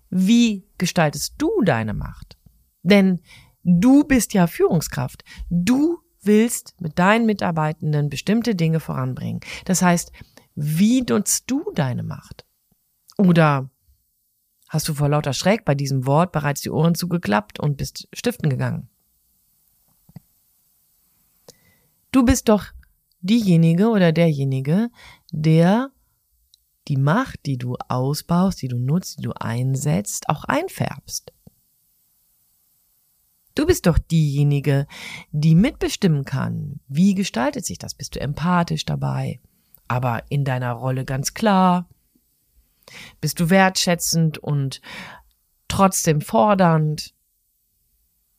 wie 0.08 0.66
gestaltest 0.78 1.34
du 1.36 1.50
deine 1.62 1.92
Macht? 1.92 2.38
Denn 2.82 3.20
du 3.64 4.04
bist 4.04 4.32
ja 4.32 4.46
Führungskraft. 4.46 5.24
Du 5.50 5.98
willst 6.22 6.74
mit 6.80 6.98
deinen 6.98 7.26
Mitarbeitenden 7.26 8.08
bestimmte 8.08 8.54
Dinge 8.54 8.80
voranbringen. 8.80 9.40
Das 9.66 9.82
heißt, 9.82 10.10
wie 10.54 11.02
nutzt 11.02 11.50
du 11.50 11.70
deine 11.74 12.02
Macht? 12.02 12.46
Oder 13.18 13.68
hast 14.70 14.88
du 14.88 14.94
vor 14.94 15.10
lauter 15.10 15.34
Schreck 15.34 15.66
bei 15.66 15.74
diesem 15.74 16.06
Wort 16.06 16.32
bereits 16.32 16.62
die 16.62 16.70
Ohren 16.70 16.94
zugeklappt 16.94 17.60
und 17.60 17.76
bist 17.76 18.08
stiften 18.14 18.48
gegangen? 18.48 18.88
Du 22.10 22.24
bist 22.24 22.48
doch 22.48 22.64
diejenige 23.20 23.88
oder 23.88 24.12
derjenige, 24.12 24.90
der 25.32 25.90
die 26.88 26.96
Macht, 26.96 27.46
die 27.46 27.58
du 27.58 27.76
ausbaust, 27.88 28.62
die 28.62 28.68
du 28.68 28.78
nutzt, 28.78 29.18
die 29.18 29.22
du 29.22 29.32
einsetzt, 29.32 30.28
auch 30.28 30.44
einfärbst. 30.44 31.32
Du 33.54 33.66
bist 33.66 33.86
doch 33.86 33.98
diejenige, 33.98 34.86
die 35.32 35.54
mitbestimmen 35.54 36.24
kann. 36.24 36.80
Wie 36.86 37.14
gestaltet 37.14 37.66
sich 37.66 37.76
das? 37.78 37.94
Bist 37.94 38.14
du 38.14 38.20
empathisch 38.20 38.84
dabei? 38.84 39.40
Aber 39.88 40.22
in 40.28 40.44
deiner 40.44 40.72
Rolle 40.72 41.04
ganz 41.04 41.34
klar? 41.34 41.88
Bist 43.20 43.40
du 43.40 43.50
wertschätzend 43.50 44.38
und 44.38 44.80
trotzdem 45.66 46.20
fordernd? 46.20 47.14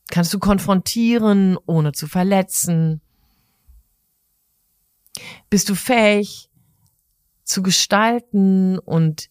Kannst 0.10 0.34
du 0.34 0.40
konfrontieren, 0.40 1.58
ohne 1.66 1.92
zu 1.92 2.08
verletzen? 2.08 3.02
Bist 5.50 5.70
du 5.70 5.76
fähig 5.76 6.50
zu 7.44 7.64
gestalten 7.64 8.78
und 8.80 9.30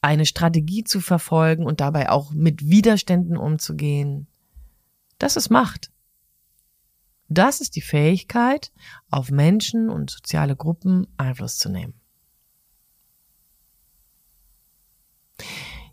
eine 0.00 0.26
Strategie 0.26 0.84
zu 0.84 1.00
verfolgen 1.00 1.64
und 1.64 1.80
dabei 1.80 2.10
auch 2.10 2.32
mit 2.32 2.68
Widerständen 2.68 3.36
umzugehen? 3.36 4.26
Das 5.18 5.36
ist 5.36 5.50
Macht. 5.50 5.90
Das 7.28 7.60
ist 7.60 7.74
die 7.74 7.82
Fähigkeit, 7.82 8.72
auf 9.10 9.30
Menschen 9.30 9.90
und 9.90 10.10
soziale 10.10 10.54
Gruppen 10.54 11.06
Einfluss 11.16 11.58
zu 11.58 11.68
nehmen. 11.68 11.94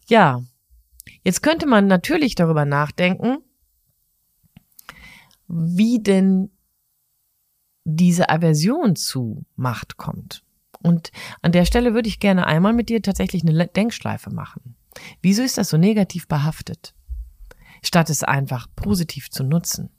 Ja, 0.08 0.44
jetzt 1.24 1.42
könnte 1.42 1.66
man 1.66 1.88
natürlich 1.88 2.36
darüber 2.36 2.66
nachdenken, 2.66 3.38
wie 5.48 6.02
denn 6.02 6.52
diese 7.86 8.30
Aversion 8.30 8.96
zu 8.96 9.46
Macht 9.56 9.98
kommt. 9.98 10.44
Und 10.82 11.12
an 11.42 11.52
der 11.52 11.66
Stelle 11.66 11.94
würde 11.94 12.10
ich 12.10 12.20
gerne 12.20 12.46
einmal 12.46 12.74
mit 12.74 12.90
dir 12.90 13.02
tatsächlich 13.02 13.44
eine 13.44 13.68
Denkschleife 13.68 14.30
machen. 14.30 14.76
Wieso 15.22 15.42
ist 15.42 15.58
das 15.58 15.70
so 15.70 15.78
negativ 15.78 16.28
behaftet? 16.28 16.94
Statt 17.82 18.10
es 18.10 18.24
einfach 18.24 18.68
positiv 18.76 19.30
zu 19.30 19.44
nutzen. 19.44 19.90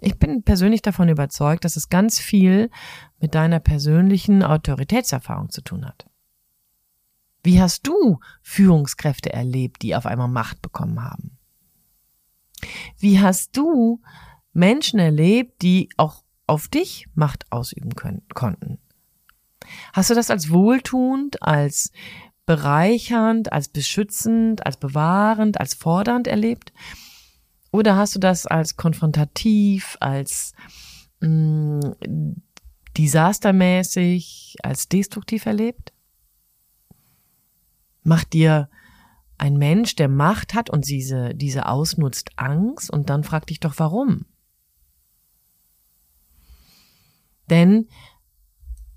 Ich 0.00 0.18
bin 0.18 0.42
persönlich 0.44 0.82
davon 0.82 1.08
überzeugt, 1.08 1.64
dass 1.64 1.76
es 1.76 1.88
ganz 1.88 2.20
viel 2.20 2.70
mit 3.18 3.34
deiner 3.34 3.58
persönlichen 3.58 4.42
Autoritätserfahrung 4.42 5.50
zu 5.50 5.60
tun 5.62 5.84
hat. 5.84 6.06
Wie 7.42 7.60
hast 7.60 7.86
du 7.86 8.20
Führungskräfte 8.42 9.32
erlebt, 9.32 9.82
die 9.82 9.96
auf 9.96 10.06
einmal 10.06 10.28
Macht 10.28 10.62
bekommen 10.62 11.02
haben? 11.02 11.38
Wie 12.98 13.20
hast 13.20 13.56
du 13.56 14.00
Menschen 14.52 14.98
erlebt, 14.98 15.62
die 15.62 15.88
auch 15.96 16.22
auf 16.48 16.68
dich 16.68 17.06
Macht 17.14 17.46
ausüben 17.50 17.94
können, 17.94 18.22
konnten. 18.34 18.78
Hast 19.92 20.10
du 20.10 20.14
das 20.14 20.30
als 20.30 20.50
wohltuend, 20.50 21.42
als 21.42 21.92
bereichernd, 22.46 23.52
als 23.52 23.68
beschützend, 23.68 24.64
als 24.64 24.78
bewahrend, 24.78 25.60
als 25.60 25.74
fordernd 25.74 26.26
erlebt? 26.26 26.72
Oder 27.70 27.96
hast 27.96 28.14
du 28.14 28.18
das 28.18 28.46
als 28.46 28.76
konfrontativ, 28.76 29.96
als 30.00 30.54
mh, 31.20 31.80
mm, 32.06 32.42
desastermäßig, 32.96 34.56
als 34.62 34.88
destruktiv 34.88 35.44
erlebt? 35.44 35.92
Macht 38.02 38.32
dir 38.32 38.70
ein 39.36 39.56
Mensch, 39.56 39.94
der 39.96 40.08
Macht 40.08 40.54
hat 40.54 40.70
und 40.70 40.88
diese, 40.88 41.34
diese 41.34 41.66
ausnutzt, 41.66 42.30
Angst 42.36 42.90
und 42.90 43.10
dann 43.10 43.22
frag 43.22 43.46
dich 43.46 43.60
doch 43.60 43.74
warum? 43.76 44.24
Denn 47.50 47.88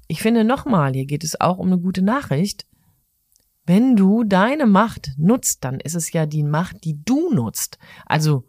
ich 0.08 0.22
finde 0.22 0.44
nochmal, 0.44 0.94
hier 0.94 1.06
geht 1.06 1.24
es 1.24 1.40
auch 1.40 1.58
um 1.58 1.68
eine 1.68 1.80
gute 1.80 2.02
Nachricht. 2.02 2.68
Wenn 3.66 3.96
du 3.96 4.24
deine 4.24 4.66
Macht 4.66 5.14
nutzt, 5.18 5.64
dann 5.64 5.80
ist 5.80 5.96
es 5.96 6.12
ja 6.12 6.26
die 6.26 6.44
Macht, 6.44 6.84
die 6.84 7.02
du 7.04 7.32
nutzt. 7.34 7.78
Also 8.06 8.46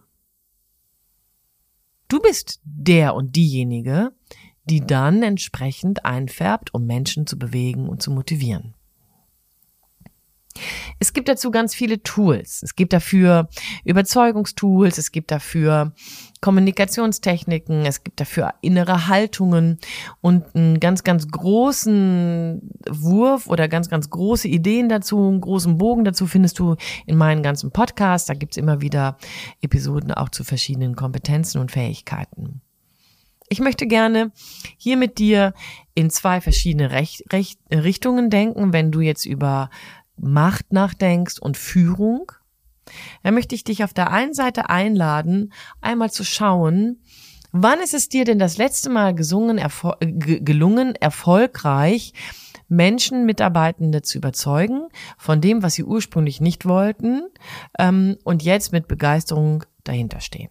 du 2.09 2.19
bist 2.21 2.61
der 2.65 3.15
und 3.15 3.37
diejenige, 3.37 4.13
die 4.65 4.81
dann 4.81 5.23
entsprechend 5.23 6.05
einfärbt, 6.05 6.75
um 6.75 6.87
Menschen 6.87 7.27
zu 7.27 7.39
bewegen 7.39 7.89
und 7.89 8.03
zu 8.03 8.11
motivieren. 8.11 8.75
Es 10.99 11.13
gibt 11.13 11.29
dazu 11.29 11.51
ganz 11.51 11.75
viele 11.75 12.03
Tools. 12.03 12.63
Es 12.63 12.77
gibt 12.77 12.93
dafür 12.93 13.49
Überzeugungstools, 13.85 14.99
es 14.99 15.13
gibt 15.13 15.31
dafür 15.31 15.93
Kommunikationstechniken, 16.41 17.87
es 17.87 18.03
gibt 18.03 18.21
dafür 18.21 18.55
innere 18.63 19.09
Haltungen 19.09 19.79
und 20.21 20.55
einen 20.55 20.81
ganz, 20.81 21.05
ganz 21.05 21.29
großen 21.29 22.71
Wurf 22.91 23.47
oder 23.47 23.69
ganz, 23.69 23.89
ganz 23.89 24.11
große 24.11 24.49
Ideen 24.49 24.89
dazu, 24.89 25.29
einen 25.29 25.41
großen 25.41 25.79
Bogen 25.79 26.05
dazu 26.05 26.27
findest 26.27 26.59
du 26.59 26.77
in 27.07 27.17
meinen 27.17 27.43
ganzen 27.43 27.71
Podcasts. 27.71 28.27
Da 28.27 28.35
gibt's 28.35 28.57
immer 28.57 28.81
wieder 28.81 29.17
Episoden 29.61 30.13
auch 30.13 30.31
zu 30.31 30.45
verschiedenen 30.45 30.97
Kompetenzen 30.97 31.61
und 31.61 31.71
Fähigkeiten. 31.71 32.61
Ich 33.49 33.61
möchte 33.61 33.87
gerne 33.87 34.33
hier 34.79 34.97
mit 34.97 35.19
dir 35.19 35.53
in 35.95 36.09
zwei 36.09 36.41
verschiedene 36.41 36.91
Rech 36.91 37.23
Rech 37.31 37.59
Richtungen 37.71 38.31
denken, 38.31 38.73
wenn 38.73 38.91
du 38.91 39.01
jetzt 39.01 39.27
über 39.27 39.69
Macht 40.17 40.73
nachdenkst 40.73 41.39
und 41.39 41.57
Führung, 41.57 42.33
dann 43.23 43.35
möchte 43.35 43.55
ich 43.55 43.65
dich 43.65 43.85
auf 43.85 43.95
der 43.95 44.11
einen 44.11 44.35
Seite 44.35 44.69
einladen, 44.71 45.53
einmal 45.81 46.11
zu 46.11 46.25
schauen, 46.25 47.01
wann 47.53 47.81
ist 47.81 47.95
es 47.95 48.09
dir 48.09 48.25
denn 48.25 48.39
das 48.39 48.57
letzte 48.57 48.91
Mal 48.91 49.15
gesungen, 49.15 49.59
erfol 49.59 49.97
gelungen, 50.01 50.95
erfolgreich 50.97 52.13
Menschen, 52.69 53.27
Mitarbeitende 53.27 54.03
zu 54.03 54.19
überzeugen 54.19 54.89
von 55.19 55.41
dem, 55.41 55.63
was 55.63 55.75
sie 55.75 55.85
ursprünglich 55.85 56.41
nicht 56.41 56.65
wollten 56.65 57.29
ähm, 57.79 58.17
und 58.25 58.43
jetzt 58.43 58.73
mit 58.73 58.89
Begeisterung 58.89 59.65
dahinter 59.85 60.21
stehen. 60.21 60.51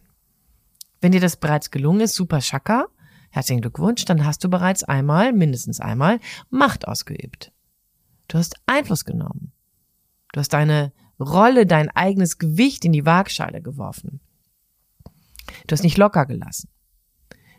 Wenn 1.01 1.11
dir 1.11 1.21
das 1.21 1.37
bereits 1.37 1.71
gelungen 1.71 2.01
ist, 2.01 2.13
super 2.13 2.41
Schaka, 2.41 2.85
herzlichen 3.31 3.61
Glückwunsch, 3.61 4.05
dann 4.05 4.23
hast 4.23 4.43
du 4.43 4.49
bereits 4.49 4.83
einmal, 4.83 5.33
mindestens 5.33 5.79
einmal, 5.79 6.19
Macht 6.51 6.87
ausgeübt. 6.87 7.51
Du 8.31 8.37
hast 8.37 8.55
Einfluss 8.65 9.03
genommen. 9.03 9.51
Du 10.31 10.39
hast 10.39 10.53
deine 10.53 10.93
Rolle, 11.19 11.65
dein 11.65 11.89
eigenes 11.89 12.37
Gewicht 12.37 12.85
in 12.85 12.93
die 12.93 13.05
Waagschale 13.05 13.61
geworfen. 13.61 14.21
Du 15.67 15.73
hast 15.73 15.83
nicht 15.83 15.97
locker 15.97 16.25
gelassen. 16.25 16.69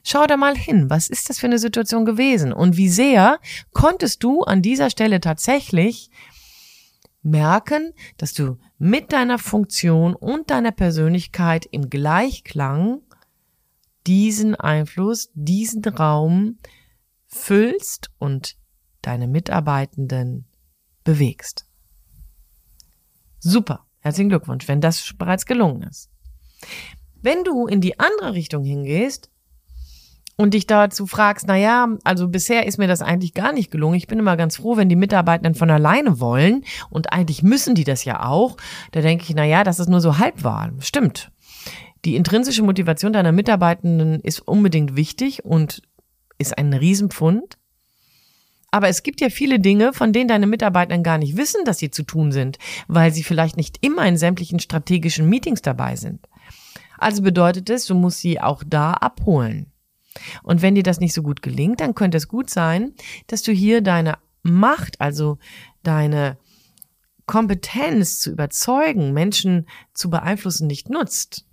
Schau 0.02 0.26
da 0.26 0.38
mal 0.38 0.56
hin, 0.56 0.88
was 0.88 1.08
ist 1.08 1.28
das 1.28 1.38
für 1.38 1.46
eine 1.46 1.58
Situation 1.58 2.06
gewesen 2.06 2.54
und 2.54 2.78
wie 2.78 2.88
sehr 2.88 3.38
konntest 3.74 4.24
du 4.24 4.44
an 4.44 4.62
dieser 4.62 4.88
Stelle 4.88 5.20
tatsächlich 5.20 6.10
merken, 7.20 7.92
dass 8.16 8.32
du 8.32 8.58
mit 8.78 9.12
deiner 9.12 9.38
Funktion 9.38 10.16
und 10.16 10.50
deiner 10.50 10.72
Persönlichkeit 10.72 11.66
im 11.66 11.90
Gleichklang 11.90 13.02
diesen 14.06 14.54
Einfluss, 14.54 15.30
diesen 15.34 15.84
Raum 15.84 16.56
füllst 17.26 18.10
und 18.18 18.56
deine 19.02 19.28
Mitarbeitenden 19.28 20.46
bewegst. 21.04 21.66
Super. 23.38 23.86
Herzlichen 24.00 24.30
Glückwunsch, 24.30 24.66
wenn 24.66 24.80
das 24.80 25.12
bereits 25.16 25.46
gelungen 25.46 25.82
ist. 25.82 26.10
Wenn 27.20 27.44
du 27.44 27.66
in 27.66 27.80
die 27.80 28.00
andere 28.00 28.34
Richtung 28.34 28.64
hingehst 28.64 29.30
und 30.36 30.54
dich 30.54 30.66
dazu 30.66 31.06
fragst, 31.06 31.46
na 31.46 31.56
ja, 31.56 31.88
also 32.02 32.28
bisher 32.28 32.66
ist 32.66 32.78
mir 32.78 32.88
das 32.88 33.00
eigentlich 33.00 33.32
gar 33.32 33.52
nicht 33.52 33.70
gelungen. 33.70 33.94
Ich 33.94 34.08
bin 34.08 34.18
immer 34.18 34.36
ganz 34.36 34.56
froh, 34.56 34.76
wenn 34.76 34.88
die 34.88 34.96
Mitarbeitenden 34.96 35.54
von 35.54 35.70
alleine 35.70 36.18
wollen 36.18 36.64
und 36.90 37.12
eigentlich 37.12 37.44
müssen 37.44 37.76
die 37.76 37.84
das 37.84 38.04
ja 38.04 38.26
auch. 38.26 38.56
Da 38.90 39.02
denke 39.02 39.24
ich, 39.28 39.34
na 39.36 39.44
ja, 39.44 39.62
das 39.62 39.78
ist 39.78 39.88
nur 39.88 40.00
so 40.00 40.18
halbwahr. 40.18 40.72
Stimmt. 40.80 41.30
Die 42.04 42.16
intrinsische 42.16 42.64
Motivation 42.64 43.12
deiner 43.12 43.30
Mitarbeitenden 43.30 44.18
ist 44.20 44.40
unbedingt 44.40 44.96
wichtig 44.96 45.44
und 45.44 45.82
ist 46.38 46.58
ein 46.58 46.72
Riesenpfund. 46.72 47.56
Aber 48.72 48.88
es 48.88 49.02
gibt 49.02 49.20
ja 49.20 49.28
viele 49.28 49.60
Dinge, 49.60 49.92
von 49.92 50.12
denen 50.12 50.28
deine 50.28 50.46
Mitarbeitenden 50.46 51.02
gar 51.02 51.18
nicht 51.18 51.36
wissen, 51.36 51.64
dass 51.64 51.78
sie 51.78 51.90
zu 51.90 52.02
tun 52.02 52.32
sind, 52.32 52.58
weil 52.88 53.12
sie 53.12 53.22
vielleicht 53.22 53.58
nicht 53.58 53.76
immer 53.82 54.06
in 54.06 54.16
sämtlichen 54.16 54.58
strategischen 54.58 55.28
Meetings 55.28 55.60
dabei 55.60 55.94
sind. 55.94 56.26
Also 56.98 57.22
bedeutet 57.22 57.68
es, 57.68 57.84
du 57.84 57.94
musst 57.94 58.20
sie 58.20 58.40
auch 58.40 58.64
da 58.66 58.94
abholen. 58.94 59.70
Und 60.42 60.62
wenn 60.62 60.74
dir 60.74 60.82
das 60.82 61.00
nicht 61.00 61.12
so 61.12 61.22
gut 61.22 61.42
gelingt, 61.42 61.80
dann 61.80 61.94
könnte 61.94 62.16
es 62.16 62.28
gut 62.28 62.48
sein, 62.48 62.94
dass 63.26 63.42
du 63.42 63.52
hier 63.52 63.82
deine 63.82 64.18
Macht, 64.42 65.00
also 65.00 65.38
deine 65.82 66.38
Kompetenz 67.26 68.20
zu 68.20 68.30
überzeugen, 68.30 69.12
Menschen 69.12 69.66
zu 69.92 70.08
beeinflussen, 70.08 70.66
nicht 70.66 70.88
nutzt. 70.88 71.46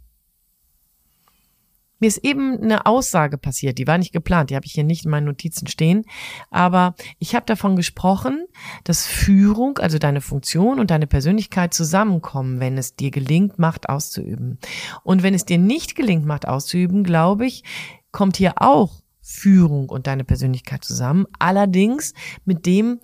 Mir 2.00 2.08
ist 2.08 2.24
eben 2.24 2.62
eine 2.62 2.86
Aussage 2.86 3.38
passiert, 3.38 3.78
die 3.78 3.88
war 3.88 3.98
nicht 3.98 4.14
geplant, 4.14 4.50
die 4.50 4.56
habe 4.56 4.66
ich 4.66 4.74
hier 4.74 4.84
nicht 4.84 5.06
in 5.06 5.12
meinen 5.12 5.26
Notizen 5.26 5.68
stehen, 5.68 6.06
aber 6.50 6.96
ich 7.20 7.36
habe 7.36 7.46
davon 7.46 7.76
gesprochen, 7.76 8.46
dass 8.84 9.06
Führung, 9.06 9.78
also 9.80 9.98
deine 9.98 10.22
Funktion 10.22 10.80
und 10.80 10.92
deine 10.92 11.08
Persönlichkeit 11.08 11.74
zusammenkommen, 11.74 12.60
wenn 12.60 12.78
es 12.78 12.96
dir 12.96 13.12
gelingt, 13.12 13.60
Macht 13.60 13.90
auszuüben. 13.90 14.60
Und 15.04 15.24
wenn 15.24 15.34
es 15.34 15.46
dir 15.46 15.58
nicht 15.58 15.96
gelingt, 15.96 16.26
Macht 16.26 16.48
auszuüben, 16.48 17.04
glaube 17.04 17.46
ich, 17.46 17.64
kommt 18.12 18.38
hier 18.38 18.54
auch 18.62 19.02
Führung 19.22 19.90
und 19.90 20.08
deine 20.08 20.24
Persönlichkeit 20.24 20.84
zusammen, 20.84 21.26
allerdings 21.38 22.14
mit 22.46 22.66
dem, 22.66 23.00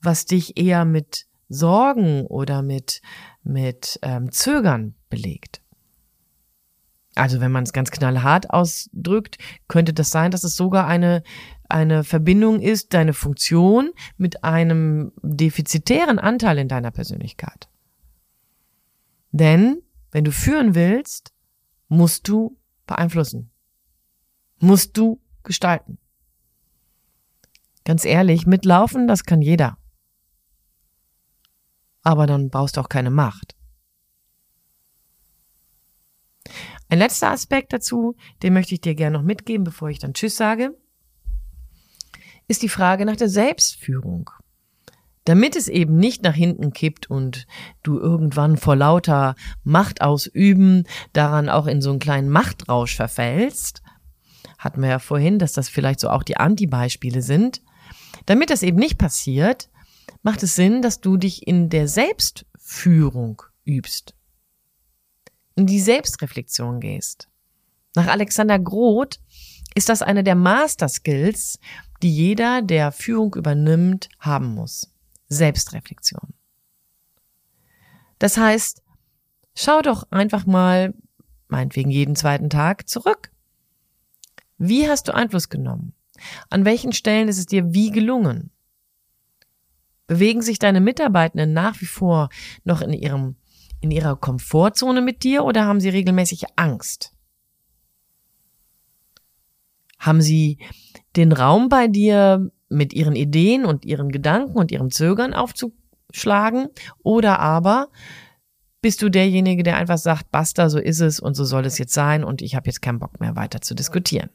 was 0.00 0.24
dich 0.24 0.56
eher 0.58 0.84
mit 0.84 1.26
Sorgen 1.48 2.26
oder 2.26 2.62
mit, 2.62 3.00
mit 3.42 3.98
ähm, 4.02 4.32
Zögern 4.32 4.94
belegt. 5.08 5.60
Also 7.16 7.40
wenn 7.40 7.50
man 7.50 7.64
es 7.64 7.72
ganz 7.72 7.90
knallhart 7.90 8.50
ausdrückt, 8.50 9.38
könnte 9.68 9.94
das 9.94 10.10
sein, 10.10 10.30
dass 10.30 10.44
es 10.44 10.54
sogar 10.54 10.86
eine, 10.86 11.22
eine 11.68 12.04
Verbindung 12.04 12.60
ist, 12.60 12.92
deine 12.92 13.14
Funktion 13.14 13.90
mit 14.18 14.44
einem 14.44 15.12
defizitären 15.22 16.18
Anteil 16.18 16.58
in 16.58 16.68
deiner 16.68 16.90
Persönlichkeit. 16.90 17.68
Denn 19.32 19.82
wenn 20.10 20.24
du 20.24 20.30
führen 20.30 20.74
willst, 20.74 21.32
musst 21.88 22.28
du 22.28 22.58
beeinflussen. 22.86 23.50
Musst 24.58 24.96
du 24.96 25.20
gestalten. 25.42 25.98
Ganz 27.84 28.04
ehrlich, 28.04 28.46
mitlaufen, 28.46 29.08
das 29.08 29.24
kann 29.24 29.40
jeder. 29.40 29.78
Aber 32.02 32.26
dann 32.26 32.50
brauchst 32.50 32.76
du 32.76 32.80
auch 32.80 32.88
keine 32.88 33.10
Macht. 33.10 33.56
Ein 36.88 36.98
letzter 36.98 37.30
Aspekt 37.30 37.72
dazu, 37.72 38.16
den 38.42 38.52
möchte 38.52 38.74
ich 38.74 38.80
dir 38.80 38.94
gerne 38.94 39.18
noch 39.18 39.24
mitgeben, 39.24 39.64
bevor 39.64 39.88
ich 39.88 39.98
dann 39.98 40.14
Tschüss 40.14 40.36
sage, 40.36 40.76
ist 42.48 42.62
die 42.62 42.68
Frage 42.68 43.04
nach 43.04 43.16
der 43.16 43.28
Selbstführung. 43.28 44.30
Damit 45.24 45.56
es 45.56 45.66
eben 45.66 45.96
nicht 45.96 46.22
nach 46.22 46.34
hinten 46.34 46.72
kippt 46.72 47.10
und 47.10 47.48
du 47.82 47.98
irgendwann 47.98 48.56
vor 48.56 48.76
lauter 48.76 49.34
Macht 49.64 50.00
ausüben 50.00 50.84
daran 51.12 51.48
auch 51.48 51.66
in 51.66 51.82
so 51.82 51.90
einen 51.90 51.98
kleinen 51.98 52.28
Machtrausch 52.28 52.94
verfällst, 52.94 53.82
hatten 54.56 54.80
wir 54.80 54.88
ja 54.88 54.98
vorhin, 55.00 55.40
dass 55.40 55.52
das 55.52 55.68
vielleicht 55.68 55.98
so 55.98 56.08
auch 56.10 56.22
die 56.22 56.36
Anti-Beispiele 56.36 57.22
sind. 57.22 57.62
Damit 58.26 58.50
das 58.50 58.62
eben 58.62 58.78
nicht 58.78 58.98
passiert, 58.98 59.68
macht 60.22 60.44
es 60.44 60.54
Sinn, 60.54 60.80
dass 60.80 61.00
du 61.00 61.16
dich 61.16 61.46
in 61.46 61.68
der 61.68 61.88
Selbstführung 61.88 63.42
übst 63.64 64.15
in 65.56 65.66
die 65.66 65.80
Selbstreflexion 65.80 66.80
gehst. 66.80 67.28
Nach 67.94 68.06
Alexander 68.06 68.58
Groth 68.58 69.20
ist 69.74 69.88
das 69.88 70.02
eine 70.02 70.22
der 70.22 70.34
Master 70.34 70.88
Skills, 70.88 71.58
die 72.02 72.14
jeder, 72.14 72.62
der 72.62 72.92
Führung 72.92 73.34
übernimmt, 73.34 74.08
haben 74.20 74.54
muss. 74.54 74.92
Selbstreflexion. 75.28 76.34
Das 78.18 78.36
heißt, 78.36 78.82
schau 79.54 79.82
doch 79.82 80.06
einfach 80.10 80.46
mal, 80.46 80.94
meinetwegen 81.48 81.90
jeden 81.90 82.16
zweiten 82.16 82.50
Tag, 82.50 82.88
zurück. 82.88 83.30
Wie 84.58 84.88
hast 84.88 85.08
du 85.08 85.14
Einfluss 85.14 85.48
genommen? 85.48 85.94
An 86.48 86.64
welchen 86.64 86.92
Stellen 86.92 87.28
ist 87.28 87.38
es 87.38 87.46
dir 87.46 87.74
wie 87.74 87.90
gelungen? 87.90 88.50
Bewegen 90.06 90.40
sich 90.40 90.58
deine 90.58 90.80
Mitarbeitenden 90.80 91.52
nach 91.52 91.80
wie 91.80 91.86
vor 91.86 92.28
noch 92.64 92.80
in 92.80 92.92
ihrem 92.92 93.36
in 93.80 93.90
ihrer 93.90 94.16
Komfortzone 94.16 95.00
mit 95.00 95.22
dir 95.22 95.44
oder 95.44 95.64
haben 95.64 95.80
sie 95.80 95.88
regelmäßig 95.88 96.44
Angst? 96.56 97.12
Haben 99.98 100.20
sie 100.20 100.58
den 101.16 101.32
Raum 101.32 101.68
bei 101.68 101.88
dir 101.88 102.50
mit 102.68 102.92
ihren 102.92 103.16
Ideen 103.16 103.64
und 103.64 103.84
ihren 103.84 104.10
Gedanken 104.10 104.56
und 104.56 104.70
ihrem 104.70 104.90
Zögern 104.90 105.34
aufzuschlagen? 105.34 106.68
Oder 107.02 107.38
aber 107.38 107.88
bist 108.82 109.02
du 109.02 109.08
derjenige, 109.08 109.62
der 109.62 109.76
einfach 109.76 109.98
sagt, 109.98 110.30
basta, 110.30 110.68
so 110.68 110.78
ist 110.78 111.00
es 111.00 111.18
und 111.18 111.34
so 111.34 111.44
soll 111.44 111.66
es 111.66 111.78
jetzt 111.78 111.94
sein 111.94 112.22
und 112.22 112.42
ich 112.42 112.54
habe 112.54 112.66
jetzt 112.66 112.82
keinen 112.82 112.98
Bock 112.98 113.20
mehr 113.20 113.36
weiter 113.36 113.60
zu 113.60 113.74
diskutieren. 113.74 114.30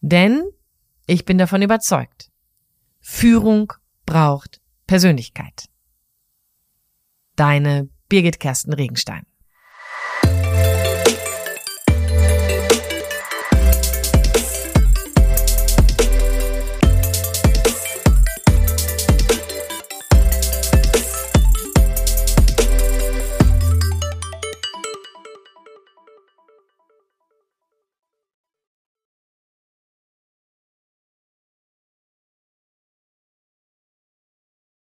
Denn 0.00 0.44
ich 1.06 1.24
bin 1.24 1.38
davon 1.38 1.62
überzeugt, 1.62 2.30
Führung 3.00 3.72
braucht 4.04 4.60
Persönlichkeit. 4.86 5.68
Deine 7.36 7.88
Birgit 8.08 8.40
Kersten 8.40 8.72
Regenstein. 8.72 9.26